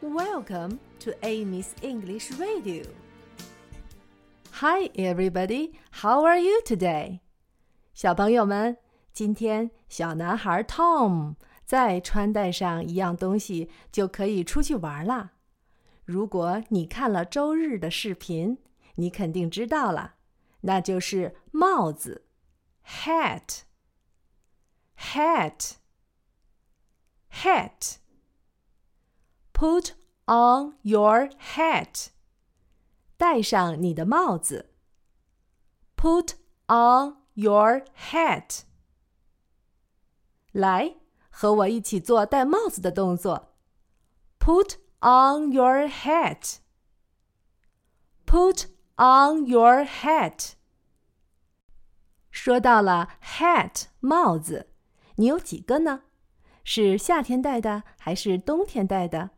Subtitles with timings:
[0.00, 2.84] Welcome to Amy's English Radio.
[4.52, 5.72] Hi, everybody.
[5.90, 7.20] How are you today?
[7.94, 8.76] 小朋友们，
[9.12, 15.32] 今天小男孩 Tom 再穿戴上一样东西，就可以出去玩啦。
[16.04, 18.58] 如果你看了周日的视频，
[18.94, 20.14] 你肯定知道了，
[20.60, 22.26] 那就是帽子
[22.86, 25.72] （hat）。hat
[27.30, 27.96] hat
[29.61, 29.91] Put
[30.25, 32.07] on your hat
[33.15, 34.71] 戴上你的帽子
[35.95, 36.31] put
[36.65, 38.61] on your hat
[40.51, 40.95] 来
[41.29, 43.53] 和我一起做戴帽子的动作
[44.39, 46.55] put on your hat
[48.25, 50.53] put on your hat
[52.31, 54.71] 说到了 hat 帽子
[55.17, 56.01] 你有几个呢？
[56.63, 59.29] 是夏天戴的，还是冬天戴的，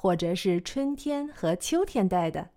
[0.00, 2.50] 或者是春天和秋天戴的？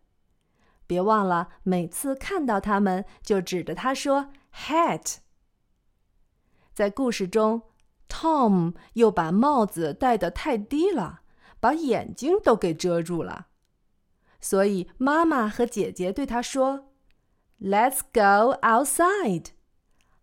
[0.85, 5.15] 别忘了，每次看到它们就指着它说 “hat”。
[6.71, 7.63] 在故事中
[8.07, 11.21] ，Tom 又把帽子戴得太低了，
[11.59, 13.47] 把眼睛都给遮住了，
[14.39, 16.91] 所以妈妈和姐姐对他说
[17.59, 19.47] ：“Let's go outside.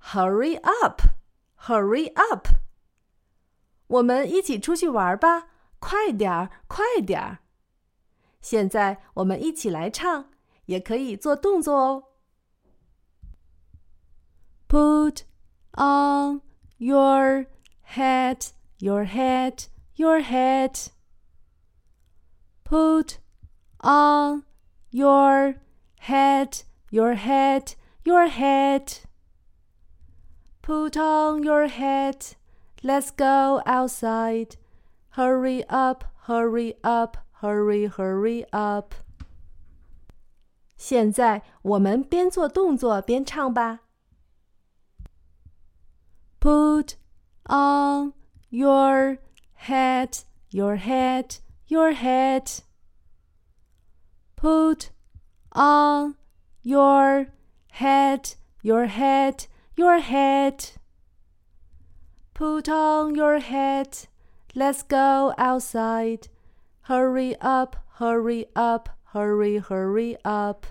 [0.01, 1.03] Hurry up.”
[1.63, 2.47] Hurry up！
[3.89, 5.49] 我们一起出去玩吧，
[5.80, 7.40] 快点儿，快点儿！
[8.42, 10.30] 现在我们一起来唱，
[10.66, 12.04] 也可以做动作哦。
[14.68, 15.24] Put
[15.74, 16.42] on
[16.78, 17.46] your
[17.96, 20.88] hat, your hat, your hat.
[22.64, 23.18] Put
[23.80, 24.44] on
[24.90, 25.56] your
[26.00, 29.04] hat, your hat, your hat.
[30.62, 32.36] Put on your hat,
[32.82, 34.56] let's go outside.
[35.10, 38.94] Hurry up, hurry up, hurry, hurry up.
[40.78, 43.82] 现在我们边做动作边唱吧。
[46.40, 46.96] Put
[47.46, 48.14] on
[48.50, 49.20] your
[49.68, 52.60] hat, your hat, your hat.
[54.36, 54.90] Put
[55.52, 56.16] on
[56.64, 57.28] your
[57.70, 60.74] hat, your hat your hat.
[62.34, 64.08] Put on your hat.
[64.55, 66.29] Let's go outside.
[66.83, 70.67] Hurry up, hurry up, hurry, hurry up.